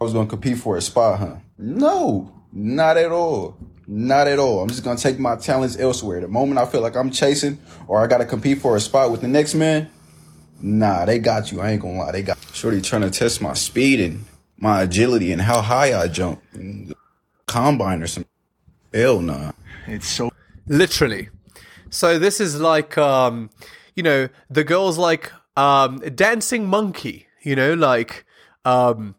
[0.00, 1.36] I was gonna compete for a spot, huh?
[1.58, 3.54] No, not at all.
[3.86, 4.62] Not at all.
[4.62, 6.22] I'm just gonna take my talents elsewhere.
[6.22, 9.20] The moment I feel like I'm chasing or I gotta compete for a spot with
[9.20, 9.90] the next man,
[10.62, 11.60] nah, they got you.
[11.60, 12.12] I ain't gonna lie.
[12.12, 14.24] They got Shorty trying to test my speed and
[14.56, 16.42] my agility and how high I jump.
[17.46, 18.24] Combine or some
[18.94, 19.52] hell nah.
[19.86, 20.30] It's so
[20.66, 21.28] Literally.
[21.90, 23.50] So this is like um
[23.94, 28.24] you know, the girl's like um dancing monkey, you know, like
[28.64, 29.14] um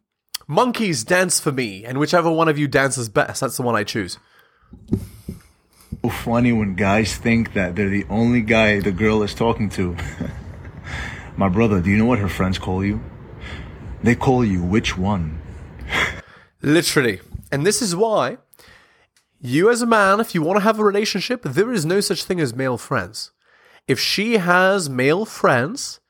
[0.51, 3.85] monkeys dance for me and whichever one of you dances best, that's the one I
[3.85, 4.19] choose.
[6.09, 9.95] funny when guys think that they're the only guy the girl is talking to.
[11.37, 13.01] My brother, do you know what her friends call you?
[14.03, 15.41] They call you which one?
[16.61, 17.21] Literally.
[17.49, 18.37] And this is why
[19.39, 22.25] you, as a man, if you want to have a relationship, there is no such
[22.25, 23.31] thing as male friends.
[23.87, 26.01] If she has male friends,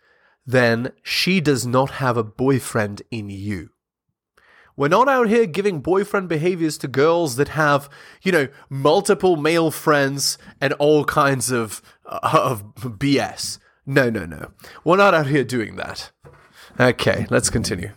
[0.48, 3.70] then she does not have a boyfriend in you.
[4.76, 7.90] We're not out here giving boyfriend behaviors to girls that have,
[8.22, 13.60] you know, multiple male friends and all kinds of uh, of BS.
[13.86, 14.52] No, no, no.
[14.84, 16.12] We're not out here doing that.
[16.80, 17.92] Okay, let's continue.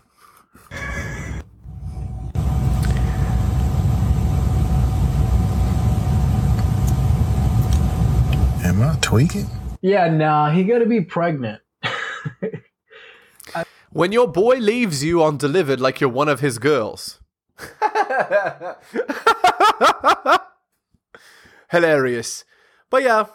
[8.64, 9.48] Am I tweaking?
[9.83, 11.61] Yeah, nah, he gotta be pregnant.
[13.95, 17.20] When your boy leaves you undelivered like you're one of his girls.
[21.70, 22.45] Hilarious.
[22.91, 23.27] But yeah,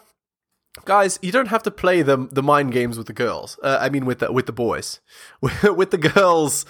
[0.84, 3.58] guys, you don't have to play the the mind games with the girls.
[3.64, 5.00] Uh, I mean, with the with the boys,
[5.42, 6.66] with the girls,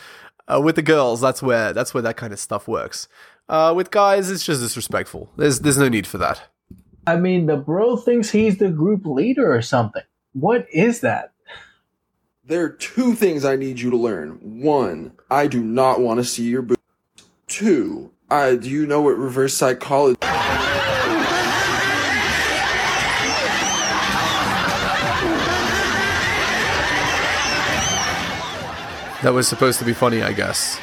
[0.47, 1.19] uh, with the girls.
[1.19, 3.07] That's where that's where that kind of stuff works.
[3.47, 5.31] Uh, with guys, it's just disrespectful.
[5.35, 6.43] There's there's no need for that.
[7.07, 10.03] I mean, the bro thinks he's the group leader or something.
[10.33, 11.33] What is that?
[12.49, 14.39] There are two things I need you to learn.
[14.41, 16.81] One, I do not want to see your boobs.
[17.45, 20.17] Two, I do you know what reverse psychology?
[29.21, 30.79] That was supposed to be funny, I guess.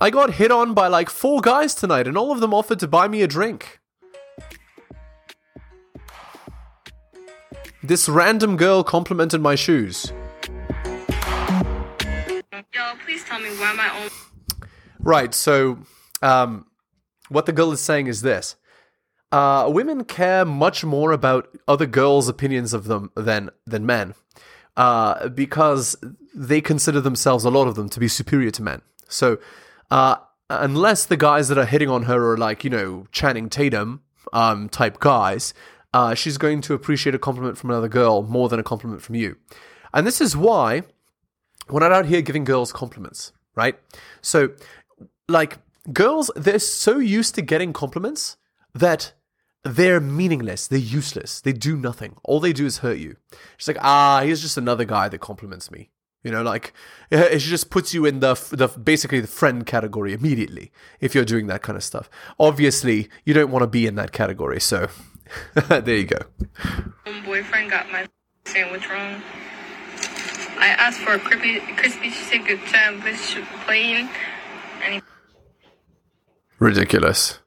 [0.00, 2.86] I got hit on by like four guys tonight, and all of them offered to
[2.86, 3.80] buy me a drink.
[7.86, 10.12] This random girl complimented my shoes.
[12.74, 14.10] Yo, please tell me why my own.
[14.98, 15.78] Right, so
[16.20, 16.66] um,
[17.28, 18.56] what the girl is saying is this.
[19.30, 24.14] Uh, women care much more about other girls' opinions of them than than men,
[24.76, 25.94] uh, because
[26.34, 28.82] they consider themselves a lot of them to be superior to men.
[29.08, 29.38] So,
[29.92, 30.16] uh,
[30.50, 34.68] unless the guys that are hitting on her are like you know Channing Tatum um,
[34.68, 35.54] type guys,
[35.96, 39.14] uh, she's going to appreciate a compliment from another girl more than a compliment from
[39.14, 39.36] you.
[39.94, 40.82] And this is why
[41.70, 43.78] we're not out here giving girls compliments, right?
[44.20, 44.50] So,
[45.26, 45.56] like,
[45.94, 48.36] girls, they're so used to getting compliments
[48.74, 49.14] that
[49.64, 50.66] they're meaningless.
[50.66, 51.40] They're useless.
[51.40, 52.16] They do nothing.
[52.24, 53.16] All they do is hurt you.
[53.56, 55.88] She's like, ah, he's just another guy that compliments me.
[56.22, 56.74] You know, like
[57.10, 61.46] it just puts you in the the basically the friend category immediately if you're doing
[61.46, 62.10] that kind of stuff.
[62.38, 64.60] Obviously, you don't want to be in that category.
[64.60, 64.88] So
[65.68, 66.18] there you go.
[67.04, 68.06] My boyfriend got my
[68.44, 69.22] sandwich wrong.
[70.58, 74.08] I asked for a crispy, crispy chicken sandwich plain,
[74.82, 75.02] and he
[76.58, 77.38] Ridiculous.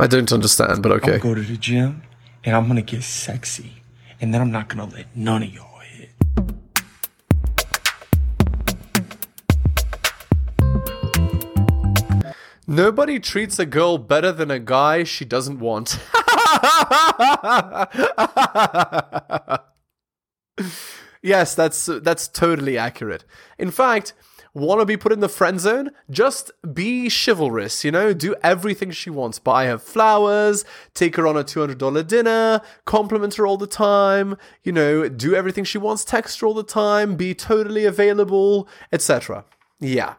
[0.00, 1.18] I don't understand, but okay.
[1.18, 2.02] gonna go to the gym
[2.44, 3.82] and I'm gonna get sexy.
[4.20, 5.77] And then I'm not gonna let none of y'all
[12.70, 15.98] Nobody treats a girl better than a guy she doesn't want.
[21.22, 23.24] yes, that's that's totally accurate.
[23.58, 24.12] In fact,
[24.52, 25.92] want to be put in the friend zone?
[26.10, 28.12] Just be chivalrous, you know?
[28.12, 29.38] Do everything she wants.
[29.38, 34.72] Buy her flowers, take her on a $200 dinner, compliment her all the time, you
[34.72, 39.46] know, do everything she wants, text her all the time, be totally available, etc.
[39.80, 40.16] Yeah,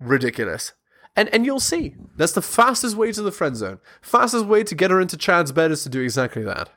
[0.00, 0.72] ridiculous.
[1.14, 1.94] And and you'll see.
[2.16, 3.80] That's the fastest way to the friend zone.
[4.00, 6.70] Fastest way to get her into Chad's bed is to do exactly that.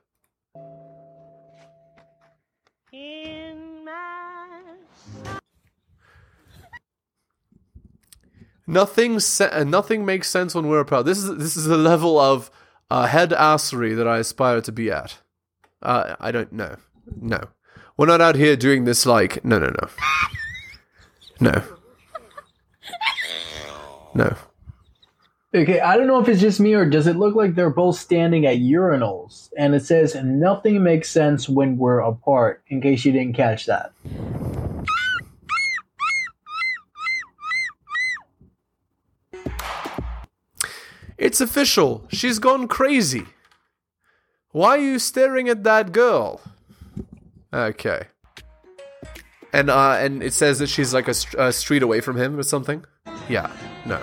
[8.68, 11.06] Nothing se- uh, nothing makes sense when we're apart.
[11.06, 12.50] This is this is the level of
[12.90, 15.20] uh, head assery that I aspire to be at.
[15.82, 16.78] Uh, I don't know.
[17.22, 17.40] No,
[17.96, 19.90] we're not out here doing this like no no no
[21.40, 21.75] no
[24.16, 24.36] no.
[25.54, 27.98] Okay, I don't know if it's just me or does it look like they're both
[27.98, 33.14] standing at urinals and it says nothing makes sense when we're apart, in case you
[33.14, 33.94] didn't catch that.
[41.18, 42.06] It's official.
[42.12, 43.26] She's gone crazy.
[44.52, 46.42] Why are you staring at that girl?
[47.54, 48.08] Okay.
[49.54, 52.38] And uh, and it says that she's like a, st- a street away from him
[52.38, 52.84] or something.
[53.30, 53.50] Yeah.
[53.86, 54.00] No.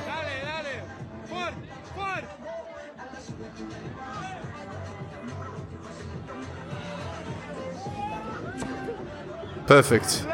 [9.66, 10.26] Perfect.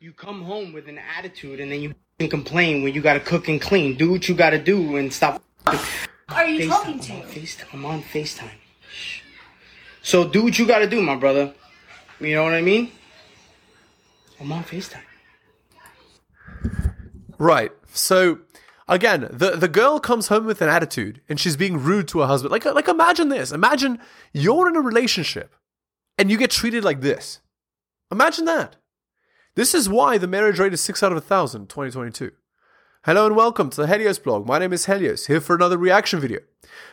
[0.00, 3.48] You come home with an attitude and then you f***ing complain when you gotta cook
[3.48, 3.96] and clean.
[3.96, 5.42] Do what you gotta do and stop.
[5.66, 6.68] Are you FaceTime.
[6.68, 7.12] talking to?
[7.12, 7.74] FaceTime.
[7.74, 8.50] I'm on FaceTime.
[10.02, 11.54] So do what you gotta do, my brother.
[12.20, 12.92] You know what I mean?
[14.40, 15.00] I'm on FaceTime.
[17.38, 17.72] Right.
[17.92, 18.38] So
[18.90, 22.26] again, the the girl comes home with an attitude and she's being rude to her
[22.26, 22.52] husband.
[22.52, 23.52] Like like imagine this.
[23.52, 23.98] Imagine
[24.34, 25.54] you're in a relationship
[26.18, 27.40] and you get treated like this.
[28.12, 28.76] Imagine that.
[29.54, 32.32] This is why the marriage rate is 6 out of a 1000 2022.
[33.04, 34.46] Hello and welcome to the Helios blog.
[34.46, 36.40] My name is Helios, here for another reaction video.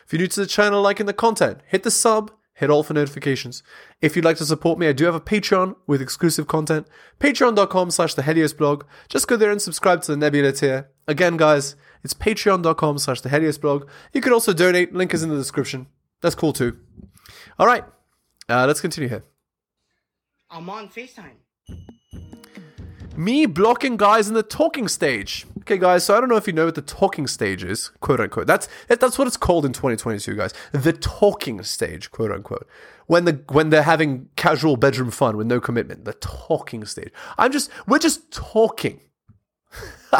[0.06, 2.94] If you're new to the channel liking the content, hit the sub, hit all for
[2.94, 3.62] notifications.
[4.00, 6.88] If you'd like to support me, I do have a Patreon with exclusive content.
[7.20, 8.84] Patreon.com slash the Helios blog.
[9.08, 10.88] Just go there and subscribe to the Nebula tier.
[11.06, 13.88] Again, guys, it's patreon.com slash the Helios blog.
[14.12, 15.86] You can also donate, link is in the description.
[16.20, 16.78] That's cool too.
[17.58, 17.84] All right,
[18.48, 19.24] uh, let's continue here.
[20.50, 21.36] I'm on FaceTime.
[23.16, 25.44] Me blocking guys in the talking stage.
[25.58, 26.04] Okay, guys.
[26.04, 28.46] So I don't know if you know what the talking stage is, quote unquote.
[28.46, 30.54] That's that's what it's called in 2022, guys.
[30.72, 32.66] The talking stage, quote unquote.
[33.06, 36.04] When the when they're having casual bedroom fun with no commitment.
[36.04, 37.10] The talking stage.
[37.36, 39.00] I'm just we're just talking.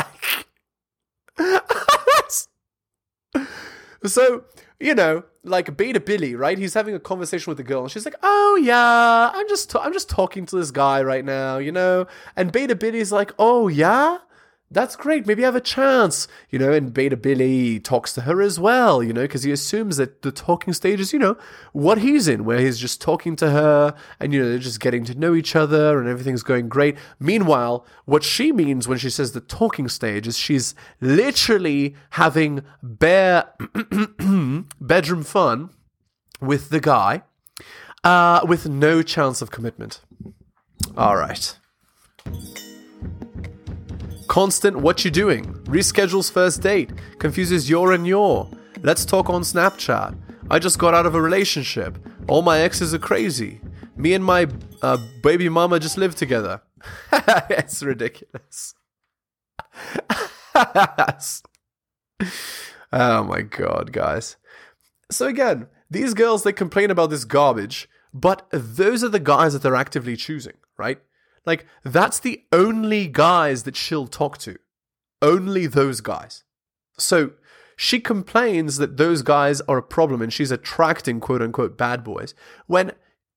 [4.08, 4.44] so
[4.81, 6.56] you know, like Beta Billy, right?
[6.56, 9.93] He's having a conversation with the girl, and she's like, "Oh yeah, I'm just I'm
[9.93, 12.06] just talking to this guy right now, you know."
[12.37, 14.19] And Beta Billy's like, "Oh yeah."
[14.70, 15.26] That's great.
[15.26, 16.73] Maybe I have a chance, you know.
[16.73, 20.31] And Beta Billy talks to her as well, you know, because he assumes that the
[20.31, 21.38] talking stage is, you know,
[21.73, 25.05] what he's in, where he's just talking to her and, you know, they're just getting
[25.05, 26.99] to know each other and everything's going great.
[27.19, 33.50] Meanwhile, what she means when she says the talking stage is she's literally having bare
[34.81, 35.70] bedroom fun
[36.43, 37.23] with the guy
[38.05, 40.03] uh, with no chance of commitment.
[40.97, 41.56] All right.
[44.29, 45.55] Constant what you doing?
[45.65, 46.91] Reschedules first date.
[47.19, 48.49] Confuses your and your.
[48.83, 50.17] Let's talk on Snapchat.
[50.51, 51.99] I just got out of a relationship.
[52.29, 53.61] All my exes are crazy.
[53.97, 54.47] Me and my
[54.83, 56.61] uh, baby mama just live together.
[57.13, 58.75] it's ridiculous.
[60.55, 61.15] oh
[63.25, 64.37] my god, guys.
[65.11, 69.63] So again, these girls they complain about this garbage, but those are the guys that
[69.63, 71.01] they're actively choosing, right?
[71.44, 74.58] Like, that's the only guys that she'll talk to.
[75.23, 76.44] Only those guys.
[76.99, 77.32] So
[77.76, 82.35] she complains that those guys are a problem and she's attracting quote unquote bad boys.
[82.67, 82.93] When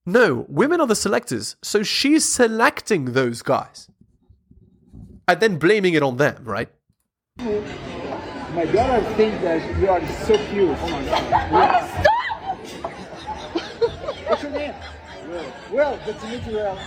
[0.05, 1.55] no, women are the selectors.
[1.61, 3.87] So she's selecting those guys.
[5.27, 6.69] And then blaming it on them, right?
[7.37, 10.75] My daughter thinks that you are so cute.
[10.81, 11.89] Oh my god.
[12.01, 12.57] Stop!
[14.27, 14.73] What's your name?
[15.27, 15.53] Will.
[15.71, 16.77] Will, good to meet you, Will.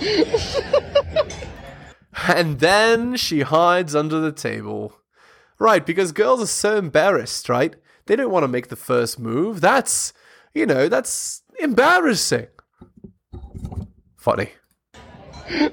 [2.28, 4.94] and then she hides under the table.
[5.58, 7.74] Right, because girls are so embarrassed, right?
[8.06, 9.60] They don't want to make the first move.
[9.60, 10.12] That's,
[10.54, 12.46] you know, that's embarrassing.
[14.16, 14.50] Funny.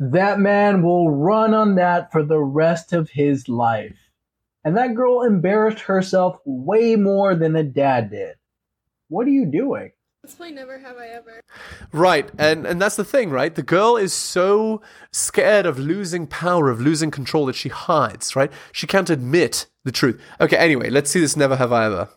[0.00, 3.98] That man will run on that for the rest of his life.
[4.64, 8.36] And that girl embarrassed herself way more than the dad did.
[9.08, 9.90] What are you doing?
[10.28, 11.40] Let's play Never Have I Ever.
[11.90, 13.54] Right, and and that's the thing, right?
[13.54, 18.52] The girl is so scared of losing power, of losing control that she hides, right?
[18.70, 20.20] She can't admit the truth.
[20.38, 22.10] Okay, anyway, let's see this Never Have I Ever.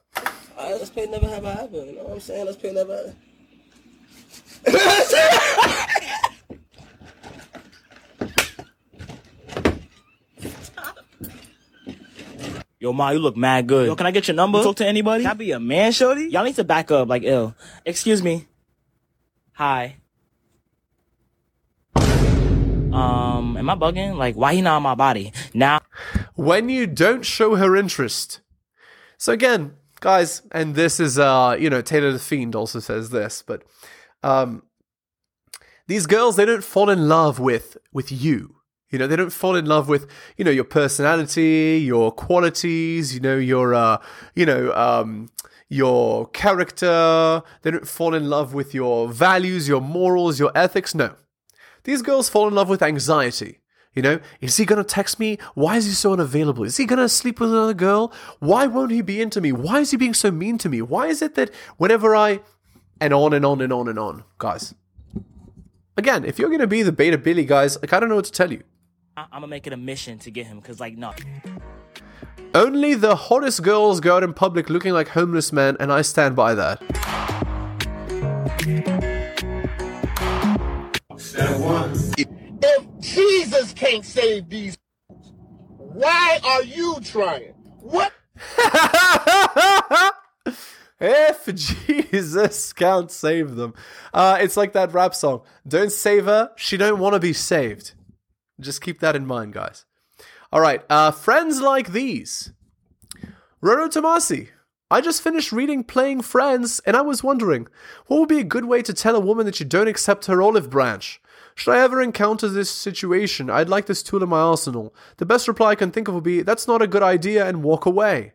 [0.57, 1.85] Alright, let's play Never Have I Ever.
[1.85, 2.45] You know what I'm saying?
[2.45, 3.15] Let's play Never.
[12.81, 13.85] Yo, Ma, you look mad good.
[13.85, 14.57] Yo, can I get your number?
[14.57, 15.23] You talk to anybody?
[15.23, 16.29] Can I be a man, shorty?
[16.29, 17.55] Y'all need to back up, like, ill.
[17.85, 18.47] Excuse me.
[19.51, 19.97] Hi.
[21.95, 24.17] Um, am I bugging?
[24.17, 25.31] Like, why he not on my body?
[25.53, 25.79] Now.
[26.33, 28.41] When you don't show her interest.
[29.19, 33.43] So again, guys, and this is, uh, you know, Taylor the Fiend also says this,
[33.45, 33.61] but,
[34.23, 34.63] um,
[35.87, 38.55] these girls, they don't fall in love with, with you.
[38.91, 40.05] You know, they don't fall in love with,
[40.37, 43.97] you know, your personality, your qualities, you know, your, uh,
[44.35, 45.29] you know, um,
[45.69, 47.41] your character.
[47.61, 50.93] They don't fall in love with your values, your morals, your ethics.
[50.93, 51.15] No.
[51.83, 53.59] These girls fall in love with anxiety.
[53.93, 55.37] You know, is he gonna text me?
[55.53, 56.63] Why is he so unavailable?
[56.63, 58.13] Is he gonna sleep with another girl?
[58.39, 59.51] Why won't he be into me?
[59.51, 60.81] Why is he being so mean to me?
[60.81, 62.41] Why is it that whenever I.
[63.01, 64.75] And on and on and on and on, guys.
[65.97, 68.31] Again, if you're gonna be the beta Billy, guys, like, I don't know what to
[68.31, 68.61] tell you.
[69.17, 71.13] I- I'm gonna make it a mission to get him, cause like no.
[72.55, 76.35] Only the hottest girls go out in public looking like homeless men, and I stand
[76.35, 76.81] by that.
[82.63, 84.77] If Jesus can't save these,
[85.77, 87.53] why are you trying?
[87.79, 88.13] What?
[90.99, 93.73] if Jesus can't save them,
[94.13, 95.41] uh, it's like that rap song.
[95.67, 97.93] Don't save her; she don't want to be saved.
[98.61, 99.85] Just keep that in mind, guys.
[100.53, 102.53] All right, uh, friends like these.
[103.59, 104.49] Rollo Tomassi.
[104.89, 107.67] I just finished reading Playing Friends, and I was wondering,
[108.07, 110.41] what would be a good way to tell a woman that you don't accept her
[110.41, 111.21] olive branch?
[111.55, 114.93] Should I ever encounter this situation, I'd like this tool in my arsenal.
[115.17, 117.63] The best reply I can think of would be, that's not a good idea, and
[117.63, 118.33] walk away.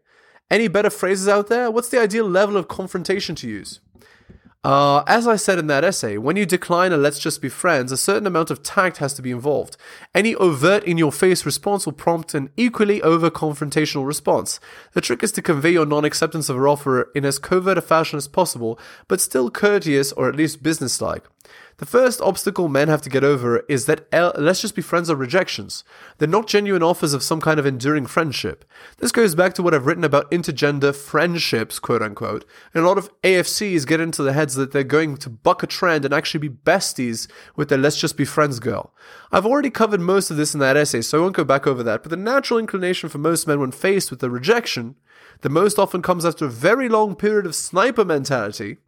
[0.50, 1.71] Any better phrases out there?
[1.71, 3.80] What's the ideal level of confrontation to use?
[4.64, 7.92] Uh, as I said in that essay, when you decline a let's just be friends,
[7.92, 9.76] a certain amount of tact has to be involved.
[10.12, 14.58] Any overt in your face response will prompt an equally over confrontational response.
[14.92, 17.82] The trick is to convey your non acceptance of her offer in as covert a
[17.82, 21.25] fashion as possible, but still courteous or at least businesslike.
[21.78, 25.11] The first obstacle men have to get over is that L- let's just be friends
[25.11, 25.85] are rejections.
[26.16, 28.64] They're not genuine offers of some kind of enduring friendship.
[28.97, 32.47] This goes back to what I've written about intergender friendships, quote unquote.
[32.73, 35.66] And a lot of AFCs get into the heads that they're going to buck a
[35.66, 38.95] trend and actually be besties with their let's just be friends girl.
[39.30, 41.83] I've already covered most of this in that essay, so I won't go back over
[41.83, 44.95] that, but the natural inclination for most men when faced with the rejection,
[45.42, 48.78] that most often comes after a very long period of sniper mentality,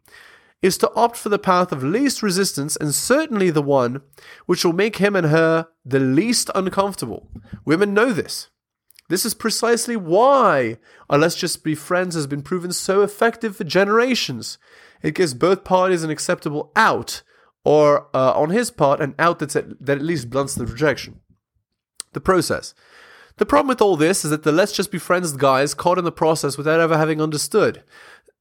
[0.61, 4.01] is to opt for the path of least resistance and certainly the one
[4.45, 7.29] which will make him and her the least uncomfortable.
[7.65, 8.49] Women know this.
[9.09, 10.77] This is precisely why
[11.09, 14.59] a Let's Just Be Friends has been proven so effective for generations.
[15.01, 17.23] It gives both parties an acceptable out,
[17.63, 21.21] or uh, on his part, an out that's at, that at least blunts the rejection.
[22.13, 22.75] The process.
[23.37, 25.97] The problem with all this is that the Let's Just Be Friends guy is caught
[25.97, 27.83] in the process without ever having understood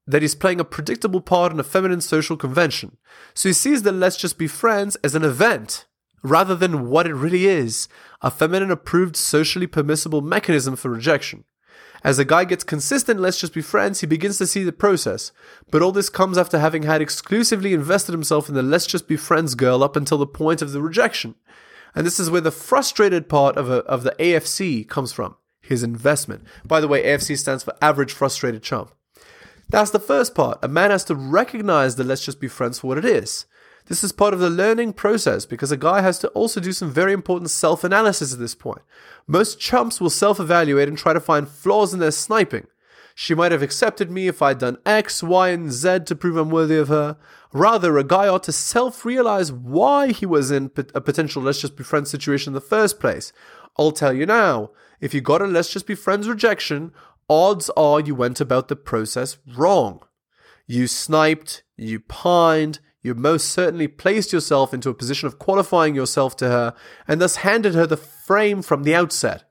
[0.09, 2.97] that he's playing a predictable part in a feminine social convention.
[3.35, 5.87] So he sees the Let's Just Be Friends as an event,
[6.23, 7.89] rather than what it really is
[8.21, 11.45] a feminine approved socially permissible mechanism for rejection.
[12.03, 15.31] As the guy gets consistent, let's just be friends, he begins to see the process.
[15.71, 19.17] But all this comes after having had exclusively invested himself in the let's just be
[19.17, 21.35] friends girl up until the point of the rejection.
[21.95, 25.83] And this is where the frustrated part of, a, of the AFC comes from his
[25.83, 26.45] investment.
[26.65, 28.93] By the way, AFC stands for average frustrated chump.
[29.71, 30.59] That's the first part.
[30.63, 33.47] A man has to recognize the let's just be friends for what it is.
[33.87, 36.91] This is part of the learning process because a guy has to also do some
[36.91, 38.83] very important self analysis at this point.
[39.27, 42.67] Most chumps will self evaluate and try to find flaws in their sniping.
[43.15, 46.51] She might have accepted me if I'd done X, Y, and Z to prove I'm
[46.51, 47.17] worthy of her.
[47.53, 51.77] Rather, a guy ought to self realize why he was in a potential let's just
[51.77, 53.33] be friends situation in the first place.
[53.79, 54.71] I'll tell you now
[55.01, 56.93] if you got a let's just be friends rejection,
[57.29, 60.01] odds are you went about the process wrong.
[60.67, 66.37] You sniped, you pined, you most certainly placed yourself into a position of qualifying yourself
[66.37, 66.75] to her
[67.07, 69.48] and thus handed her the frame from the outset.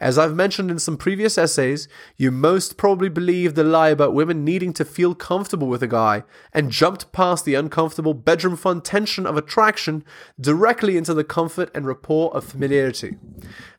[0.00, 4.44] As I've mentioned in some previous essays, you most probably believed the lie about women
[4.44, 6.22] needing to feel comfortable with a guy
[6.52, 10.04] and jumped past the uncomfortable bedroom fun tension of attraction
[10.40, 13.16] directly into the comfort and rapport of familiarity.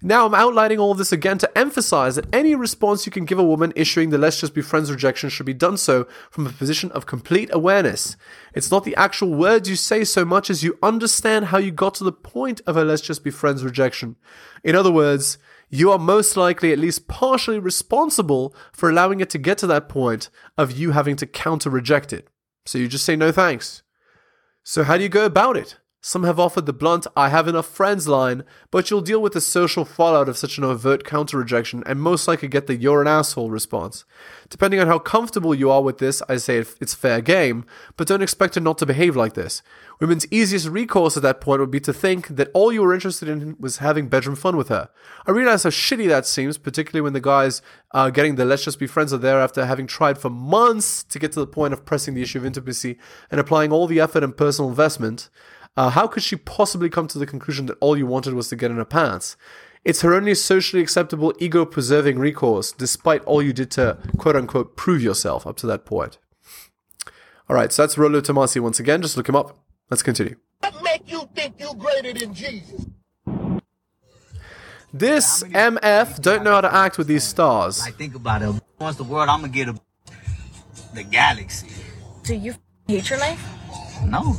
[0.02, 3.44] Now I'm outlining all this again to emphasize that any response you can give a
[3.44, 6.92] woman issuing the let's just be friends rejection should be done so from a position
[6.92, 8.18] of complete awareness.
[8.54, 11.96] It's not the actual words you say so much as you understand how you got
[11.96, 14.16] to the point of a let's just be friends rejection.
[14.64, 15.38] In other words,
[15.70, 19.90] you are most likely at least partially responsible for allowing it to get to that
[19.90, 22.28] point of you having to counter reject it.
[22.66, 23.84] So you just say no thanks.
[24.64, 25.79] So, how do you go about it?
[26.02, 29.42] Some have offered the blunt, I have enough friends line, but you'll deal with the
[29.42, 33.08] social fallout of such an overt counter rejection and most likely get the you're an
[33.08, 34.06] asshole response.
[34.50, 37.66] Depending on how comfortable you are with this, I say it's fair game,
[37.98, 39.62] but don't expect her not to behave like this.
[40.00, 43.28] Women's easiest recourse at that point would be to think that all you were interested
[43.28, 44.90] in was having bedroom fun with her.
[45.28, 48.80] I realize how shitty that seems, particularly when the guys uh, getting the let's just
[48.80, 51.84] be friends are there after having tried for months to get to the point of
[51.84, 52.98] pressing the issue of intimacy
[53.30, 55.30] and applying all the effort and personal investment.
[55.78, 58.56] Uh, how could she possibly come to the conclusion that all you wanted was to
[58.56, 59.38] get in her pants?
[59.86, 64.76] It's her only socially acceptable ego preserving recourse, despite all you did to quote unquote
[64.76, 66.18] prove yourself up to that point.
[67.50, 69.02] All right, so that's Rollo Tomassi once again.
[69.02, 69.58] Just look him up.
[69.90, 70.36] Let's continue.
[70.60, 72.86] What make you think you greater than Jesus?
[74.94, 77.82] This MF don't know how to act with these stars.
[77.82, 78.62] I think about it.
[78.80, 79.76] Once the world, I'm gonna get a,
[80.94, 81.68] the galaxy.
[82.24, 82.56] Do you
[82.88, 83.42] hate your life?
[84.06, 84.36] No.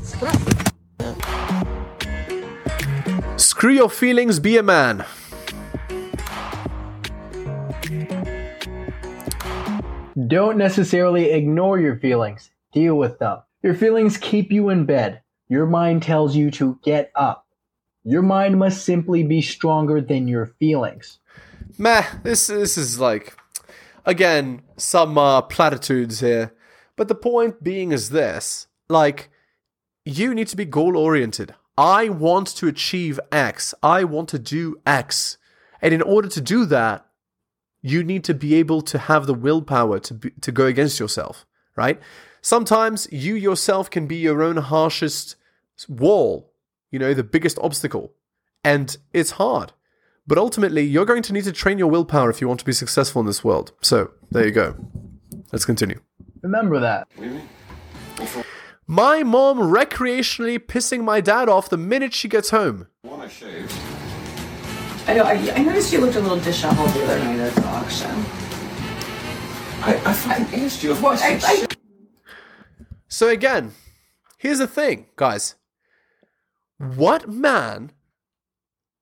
[3.37, 5.05] Screw your feelings, be a man.
[10.27, 12.51] Don't necessarily ignore your feelings.
[12.73, 13.39] Deal with them.
[13.63, 15.23] Your feelings keep you in bed.
[15.49, 17.47] Your mind tells you to get up.
[18.05, 21.19] Your mind must simply be stronger than your feelings.
[21.77, 23.37] Meh, this this is like
[24.07, 26.55] again some uh, platitudes here,
[26.97, 29.31] but the point being is this: like
[30.11, 31.55] you need to be goal oriented.
[31.79, 33.75] I want to achieve X.
[33.83, 35.39] I want to do X,
[35.81, 37.07] and in order to do that,
[37.81, 41.47] you need to be able to have the willpower to be, to go against yourself.
[41.77, 42.01] Right?
[42.43, 45.37] Sometimes you yourself can be your own harshest
[45.89, 46.53] wall.
[46.91, 48.13] You know, the biggest obstacle,
[48.65, 49.73] and it's hard.
[50.27, 52.73] But ultimately, you're going to need to train your willpower if you want to be
[52.73, 53.73] successful in this world.
[53.81, 54.75] So, there you go.
[55.53, 56.01] Let's continue.
[56.43, 57.09] Remember that.
[58.91, 62.89] My mom recreationally pissing my dad off the minute she gets home.
[63.05, 63.73] Want to shave?
[65.07, 65.23] I know.
[65.23, 68.11] I, I noticed you looked a little disheveled the other night at the auction.
[69.81, 70.97] I, I fucking asked you.
[70.97, 71.23] What?
[71.23, 71.67] I, I,
[73.07, 73.75] So, again,
[74.39, 75.55] here's the thing, guys.
[76.77, 77.93] What man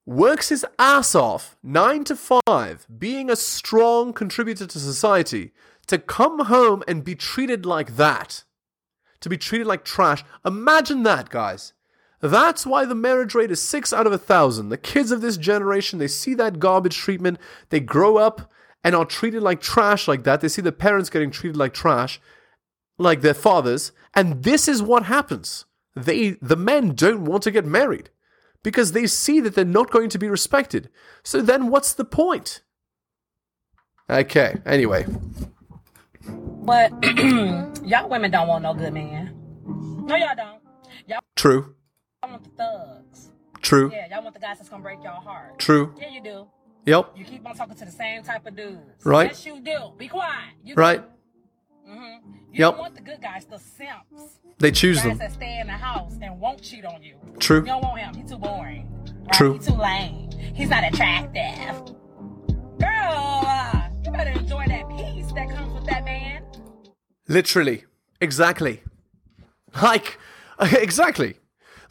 [0.04, 5.54] works his ass off nine to five, being a strong contributor to society,
[5.86, 8.44] to come home and be treated like that?
[9.20, 10.24] To be treated like trash.
[10.44, 11.72] Imagine that, guys.
[12.20, 14.68] That's why the marriage rate is six out of a thousand.
[14.68, 17.38] The kids of this generation, they see that garbage treatment,
[17.70, 18.50] they grow up
[18.82, 20.40] and are treated like trash like that.
[20.40, 22.20] They see the parents getting treated like trash,
[22.96, 25.64] like their fathers, and this is what happens.
[25.94, 28.10] They the men don't want to get married
[28.62, 30.90] because they see that they're not going to be respected.
[31.22, 32.62] So then what's the point?
[34.10, 35.06] Okay, anyway.
[36.68, 36.92] But
[37.86, 39.34] y'all women don't want no good man.
[40.06, 40.60] No, y'all don't.
[41.06, 41.74] Y'all True.
[42.22, 43.30] Y'all want the thugs.
[43.62, 43.90] True.
[43.90, 45.58] Yeah, y'all want the guys that's gonna break y'all heart.
[45.58, 45.94] True.
[45.98, 46.46] Yeah, you do.
[46.84, 47.12] Yep.
[47.16, 48.82] You keep on talking to the same type of dudes.
[49.02, 49.30] Right.
[49.30, 49.92] Yes, you do.
[49.96, 50.54] Be quiet.
[50.62, 51.02] You Right.
[51.86, 52.18] Hmm You
[52.52, 52.70] Yep.
[52.72, 54.40] don't want the good guys, the simps.
[54.58, 55.18] They choose guys them.
[55.18, 57.14] that stay in the house and won't cheat on you.
[57.38, 57.60] True.
[57.60, 58.14] You don't want him.
[58.14, 58.86] He's too boring.
[59.24, 59.32] Right?
[59.32, 59.54] True.
[59.54, 60.30] He's too lame.
[60.54, 61.94] He's not attractive.
[62.78, 66.44] Girl, uh, you better enjoy that peace that comes with that man.
[67.28, 67.84] Literally.
[68.20, 68.82] Exactly.
[69.80, 70.18] Like
[70.60, 71.36] exactly.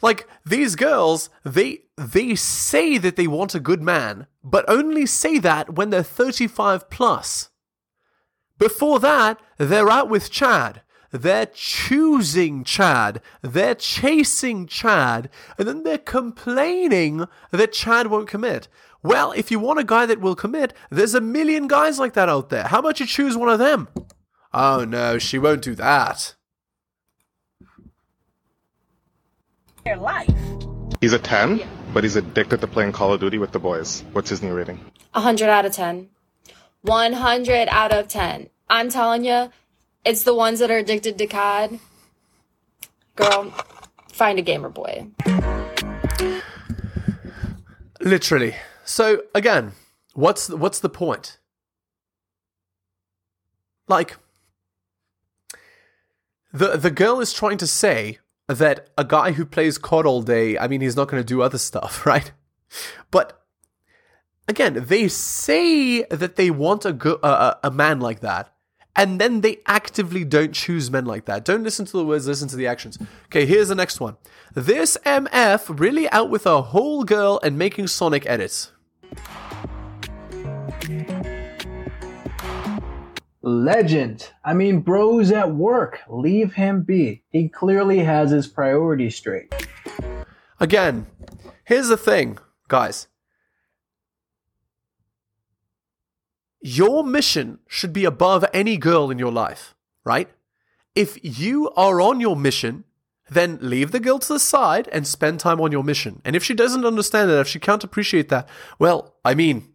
[0.02, 5.38] Like these girls, they they say that they want a good man, but only say
[5.38, 7.48] that when they're 35 plus.
[8.58, 10.82] Before that, they're out with Chad.
[11.10, 13.22] They're choosing Chad.
[13.40, 15.30] They're chasing Chad.
[15.56, 18.68] And then they're complaining that Chad won't commit.
[19.02, 22.28] Well, if you want a guy that will commit, there's a million guys like that
[22.28, 22.64] out there.
[22.64, 23.88] How about you choose one of them?
[24.52, 26.34] Oh no, she won't do that.
[29.84, 30.34] Their life.
[31.00, 34.04] He's a 10, but he's addicted to playing Call of Duty with the boys.
[34.12, 34.78] What's his new rating?
[35.12, 36.08] 100 out of 10.
[36.82, 38.48] 100 out of 10.
[38.70, 39.50] I'm telling you,
[40.04, 41.78] it's the ones that are addicted to COD.
[43.16, 43.52] Girl,
[44.12, 45.08] find a gamer boy.
[48.00, 48.54] Literally.
[48.84, 49.72] So again,
[50.14, 51.38] what's the, what's the point?
[53.86, 54.16] Like
[56.52, 60.58] the the girl is trying to say that a guy who plays COD all day,
[60.58, 62.32] I mean, he's not going to do other stuff, right?
[63.10, 63.42] But
[64.46, 68.52] again, they say that they want a go- a, a man like that,
[68.96, 71.44] and then they actively don't choose men like that.
[71.44, 72.98] Don't listen to the words, listen to the actions.
[73.26, 74.16] Okay, here's the next one.
[74.54, 78.72] This MF really out with a whole girl and making Sonic edits.
[83.42, 84.30] Legend.
[84.44, 86.00] I mean, bro's at work.
[86.08, 87.22] Leave him be.
[87.30, 89.54] He clearly has his priorities straight.
[90.60, 91.06] Again,
[91.64, 93.06] here's the thing, guys.
[96.60, 100.28] Your mission should be above any girl in your life, right?
[100.96, 102.82] If you are on your mission,
[103.30, 106.20] then leave the girl to the side and spend time on your mission.
[106.24, 108.48] And if she doesn't understand that, if she can't appreciate that,
[108.80, 109.68] well, I mean,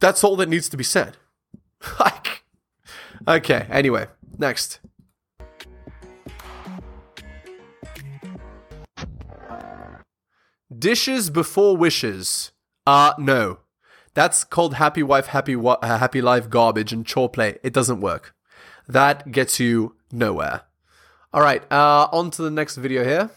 [0.00, 1.16] that's all that needs to be said.
[2.00, 2.43] like,
[3.28, 4.06] okay, anyway,
[4.38, 4.80] next.
[10.84, 12.52] dishes before wishes.
[12.86, 13.60] Uh no.
[14.12, 17.58] That's called happy wife, happy wa- uh, happy life garbage and chore play.
[17.62, 18.34] It doesn't work.
[18.86, 20.62] That gets you nowhere.
[21.32, 23.30] All right, uh, on to the next video here.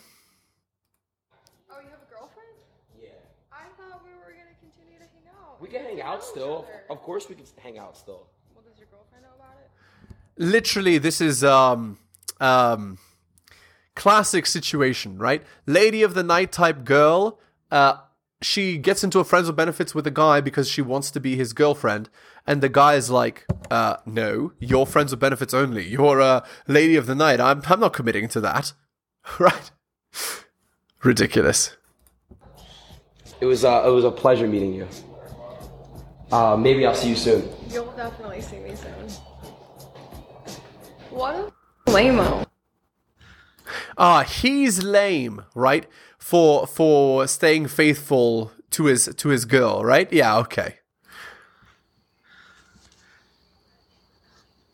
[1.72, 2.58] Oh, you have a girlfriend?
[3.02, 3.10] Yeah.
[3.52, 5.62] I thought we were going to continue to hang out.
[5.62, 6.68] We can hang out still.
[6.90, 8.28] Of course, we can hang out still.
[10.38, 11.98] Literally, this is um
[12.40, 12.98] um
[13.96, 15.44] classic situation, right?
[15.66, 17.40] Lady of the night type girl.
[17.72, 17.98] Uh,
[18.40, 21.36] she gets into a friends with benefits with a guy because she wants to be
[21.36, 22.08] his girlfriend,
[22.46, 25.88] and the guy is like, uh, "No, you're friends with benefits only.
[25.88, 27.40] You're a lady of the night.
[27.40, 28.74] I'm I'm not committing to that."
[29.40, 29.72] right?
[31.04, 31.76] Ridiculous.
[33.40, 34.88] It was uh, it was a pleasure meeting you.
[36.32, 37.48] Uh, maybe I'll see you soon.
[37.70, 39.10] You'll definitely see me soon.
[41.18, 41.52] What
[41.88, 42.46] a lame
[43.98, 45.88] Ah, he's lame, right?
[46.20, 50.12] For for staying faithful to his to his girl, right?
[50.14, 50.76] Yeah, okay.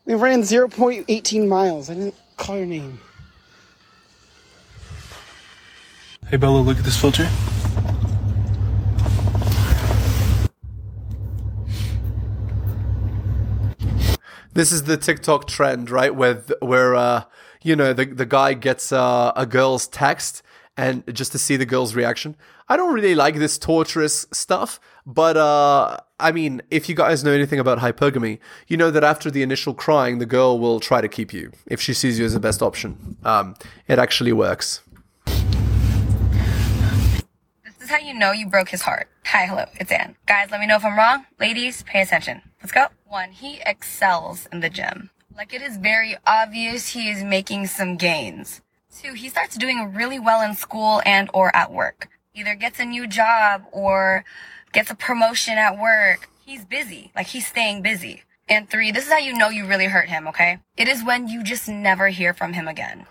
[0.06, 1.89] We ran 0.18 miles.
[1.89, 2.99] I didn't call your name.
[6.27, 7.29] Hey Bella, look at this filter.
[14.53, 16.13] This is the TikTok trend, right?
[16.13, 17.23] Where where uh,
[17.63, 20.43] you know the the guy gets uh, a girl's text
[20.77, 22.35] and just to see the girl's reaction.
[22.69, 27.31] I don't really like this torturous stuff, but uh, I mean, if you guys know
[27.31, 31.07] anything about hypergamy, you know that after the initial crying, the girl will try to
[31.07, 33.17] keep you if she sees you as the best option.
[33.23, 33.55] Um,
[33.87, 34.81] it actually works.
[37.65, 39.09] This is how you know you broke his heart.
[39.25, 40.15] Hi, hello, it's Anne.
[40.27, 41.25] Guys, let me know if I'm wrong.
[41.39, 42.43] Ladies, pay attention.
[42.63, 42.88] Let's go.
[43.10, 45.10] One, he excels in the gym.
[45.36, 48.62] Like it is very obvious he is making some gains.
[48.89, 52.08] Two, he starts doing really well in school and or at work.
[52.34, 54.23] Either gets a new job or
[54.71, 56.30] gets a promotion at work.
[56.45, 57.12] He's busy.
[57.13, 58.23] Like he's staying busy.
[58.47, 60.60] And three, this is how you know you really hurt him, okay?
[60.78, 63.08] It is when you just never hear from him again.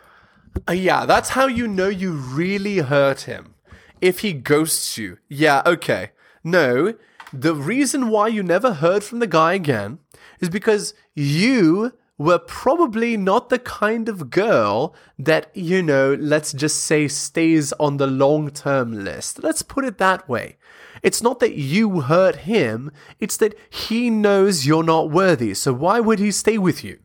[0.67, 3.55] Uh, yeah, that's how you know you really hurt him.
[4.01, 5.19] If he ghosts you.
[5.29, 6.13] Yeah, okay.
[6.43, 6.95] No,
[7.33, 9.99] the reason why you never heard from the guy again
[10.41, 16.85] is because you were probably not the kind of girl that, you know, let's just
[16.85, 19.43] say stays on the long term list.
[19.43, 20.57] Let's put it that way.
[21.03, 25.55] It's not that you hurt him, it's that he knows you're not worthy.
[25.55, 26.99] So why would he stay with you?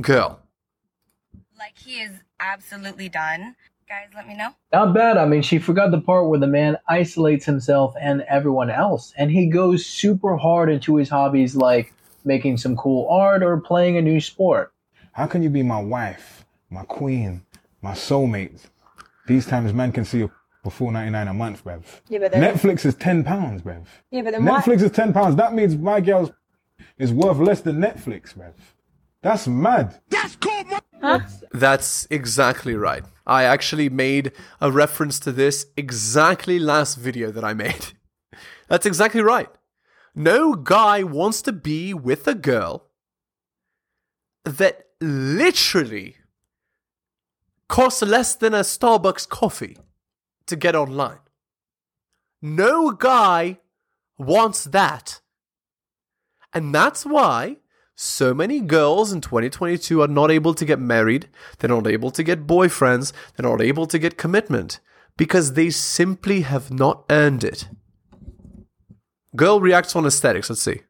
[0.00, 0.40] Girl.
[1.58, 3.56] Like he is absolutely done.
[3.88, 4.50] Guys, let me know.
[4.70, 5.16] Not bad.
[5.16, 9.30] I mean, she forgot the part where the man isolates himself and everyone else, and
[9.30, 14.02] he goes super hard into his hobbies like making some cool art or playing a
[14.02, 14.74] new sport.
[15.12, 17.46] How can you be my wife, my queen,
[17.80, 18.60] my soulmate?
[19.26, 20.30] These times men can see you
[20.62, 21.82] for four ninety nine a month, bruv.
[22.10, 23.86] Yeah, but then- Netflix is ten pounds, bruv.
[24.10, 25.36] Yeah, but then why- Netflix is ten pounds.
[25.36, 26.30] That means my girl
[26.98, 28.52] is worth less than Netflix, bruv.
[29.22, 29.98] That's mad.
[30.10, 30.36] That's
[32.10, 33.04] exactly right.
[33.26, 37.92] I actually made a reference to this exactly last video that I made.
[38.68, 39.48] That's exactly right.
[40.14, 42.86] No guy wants to be with a girl
[44.44, 46.16] that literally
[47.68, 49.76] costs less than a Starbucks coffee
[50.46, 51.18] to get online.
[52.40, 53.58] No guy
[54.16, 55.20] wants that.
[56.52, 57.58] And that's why
[58.00, 62.22] so many girls in 2022 are not able to get married, they're not able to
[62.22, 64.78] get boyfriends, they're not able to get commitment
[65.16, 67.68] because they simply have not earned it.
[69.34, 70.82] Girl reacts on aesthetics, let's see.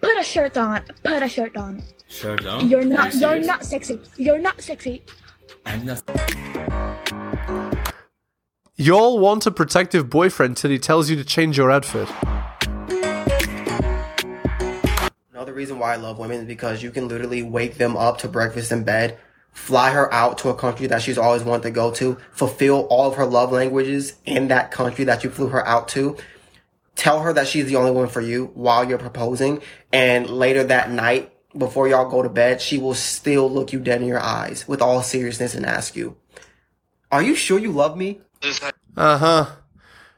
[0.00, 0.82] Put a shirt on.
[1.02, 1.82] Put a shirt on.
[2.08, 2.70] Shirt on?
[2.70, 3.12] You're not.
[3.12, 4.00] You You're not sexy.
[4.16, 5.02] You're not sexy.
[5.66, 6.02] I'm not.
[8.76, 12.08] Y'all want a protective boyfriend till he tells you to change your outfit.
[15.54, 18.72] Reason why I love women is because you can literally wake them up to breakfast
[18.72, 19.18] in bed,
[19.52, 23.08] fly her out to a country that she's always wanted to go to, fulfill all
[23.08, 26.16] of her love languages in that country that you flew her out to,
[26.96, 29.60] tell her that she's the only one for you while you're proposing,
[29.92, 34.02] and later that night, before y'all go to bed, she will still look you dead
[34.02, 36.16] in your eyes with all seriousness and ask you,
[37.12, 38.20] Are you sure you love me?
[38.96, 39.46] Uh huh.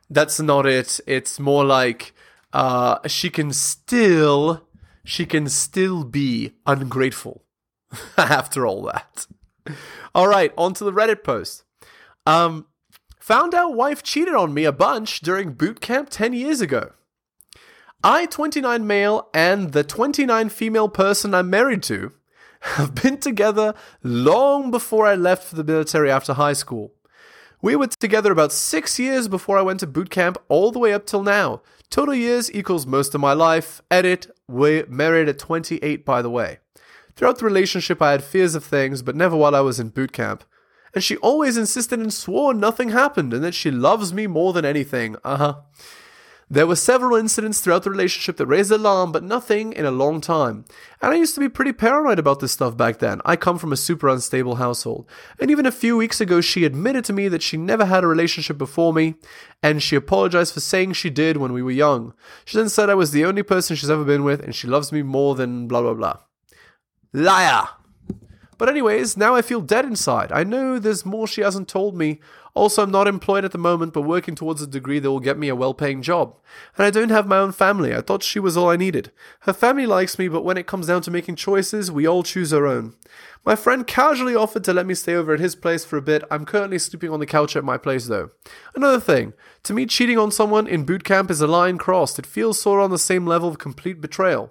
[0.09, 1.01] That's not it.
[1.07, 2.15] It's more like
[2.53, 4.66] uh, she can still,
[5.07, 7.45] she can still be ungrateful
[8.19, 9.29] after all that.
[10.17, 11.63] All right, on to the Reddit post.
[12.27, 12.67] Um,
[13.21, 16.91] found out wife cheated on me a bunch during boot camp 10 years ago.
[18.03, 22.13] I, 29 male, and the 29 female person I'm married to
[22.61, 26.95] have been together long before I left for the military after high school.
[27.67, 30.93] We were together about six years before I went to boot camp, all the way
[30.93, 31.63] up till now.
[31.91, 33.83] Total years equals most of my life.
[33.91, 36.61] Edit, we're married at 28, by the way.
[37.17, 40.13] Throughout the relationship, I had fears of things, but never while I was in boot
[40.13, 40.45] camp.
[40.95, 44.65] And she always insisted and swore nothing happened and that she loves me more than
[44.65, 45.17] anything.
[45.25, 45.55] Uh huh.
[46.49, 50.21] There were several incidents throughout the relationship that raised alarm, but nothing in a long
[50.21, 50.65] time.
[51.03, 53.21] And I used to be pretty paranoid about this stuff back then.
[53.25, 55.11] I come from a super unstable household.
[55.41, 58.07] And even a few weeks ago, she admitted to me that she never had a
[58.07, 59.17] relationship before me,
[59.61, 62.15] and she apologized for saying she did when we were young.
[62.45, 64.93] She then said I was the only person she's ever been with, and she loves
[64.93, 66.19] me more than blah blah blah.
[67.13, 67.71] Liar!
[68.59, 70.33] But, anyways, now I feel dead inside.
[70.33, 72.21] I know there's more she hasn't told me.
[72.57, 75.37] Also, I'm not employed at the moment, but working towards a degree that will get
[75.37, 76.35] me a well paying job.
[76.79, 77.95] And I don't have my own family.
[77.95, 79.13] I thought she was all I needed.
[79.41, 82.55] Her family likes me, but when it comes down to making choices, we all choose
[82.55, 82.95] our own.
[83.45, 86.25] My friend casually offered to let me stay over at his place for a bit.
[86.31, 88.31] I'm currently sleeping on the couch at my place, though.
[88.75, 92.19] Another thing to me, cheating on someone in boot camp is a line crossed.
[92.19, 94.51] It feels sort of on the same level of complete betrayal.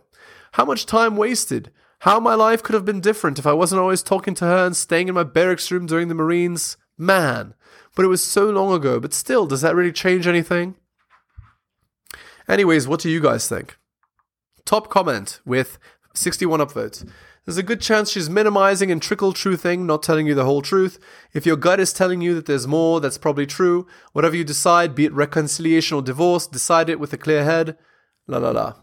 [0.51, 1.71] How much time wasted?
[2.01, 4.77] How my life could have been different if I wasn't always talking to her and
[4.77, 6.77] staying in my barracks room during the Marines?
[6.99, 7.55] Man.
[7.95, 8.99] But it was so long ago.
[8.99, 10.75] But still, does that really change anything?
[12.47, 13.77] Anyways, what do you guys think?
[14.65, 15.77] Top comment with
[16.13, 17.07] 61 upvotes.
[17.45, 20.99] There's a good chance she's minimizing and trickle truthing, not telling you the whole truth.
[21.33, 23.85] If your gut is telling you that there's more, that's probably true.
[24.13, 27.77] Whatever you decide, be it reconciliation or divorce, decide it with a clear head.
[28.27, 28.73] La la la.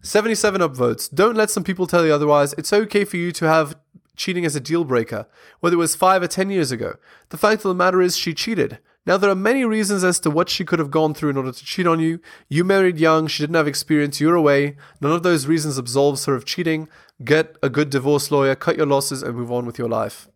[0.00, 1.12] 77 upvotes.
[1.12, 2.54] Don't let some people tell you otherwise.
[2.56, 3.76] It's okay for you to have
[4.16, 5.26] cheating as a deal breaker,
[5.60, 6.96] whether it was 5 or 10 years ago.
[7.28, 8.78] The fact of the matter is, she cheated.
[9.06, 11.52] Now, there are many reasons as to what she could have gone through in order
[11.52, 12.18] to cheat on you.
[12.48, 14.76] You married young, she didn't have experience, you're away.
[15.00, 16.88] None of those reasons absolves her of cheating.
[17.22, 20.28] Get a good divorce lawyer, cut your losses, and move on with your life.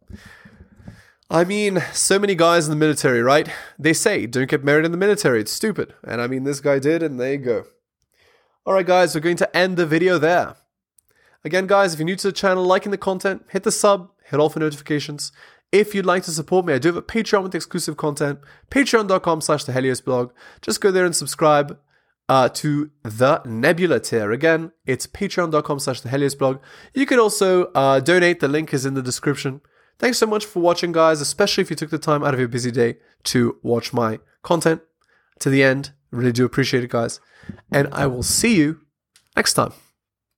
[1.29, 3.49] I mean, so many guys in the military, right?
[3.79, 5.95] They say, don't get married in the military, it's stupid.
[6.05, 7.65] And I mean, this guy did, and there you go.
[8.67, 10.55] Alright, guys, we're going to end the video there.
[11.45, 14.39] Again, guys, if you're new to the channel, liking the content, hit the sub, hit
[14.39, 15.33] all for notifications.
[15.73, 19.41] If you'd like to support me, I do have a Patreon with exclusive content, patreon.com
[19.41, 20.33] slash the Helios blog.
[20.61, 21.79] Just go there and subscribe
[22.29, 24.33] uh, to the Nebula tier.
[24.33, 26.61] Again, it's patreon.com slash the Helios blog.
[26.95, 28.41] You can also uh, donate.
[28.41, 29.61] The link is in the description.
[29.99, 32.49] Thanks so much for watching, guys, especially if you took the time out of your
[32.49, 34.81] busy day to watch my content
[35.41, 35.93] to the end.
[36.11, 37.21] Really do appreciate it, guys.
[37.71, 38.81] And I will see you
[39.37, 39.73] next time.